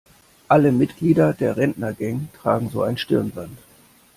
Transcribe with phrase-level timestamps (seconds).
[0.47, 3.59] Alle Mitglieder der Rentnergang tragen so ein Stirnband.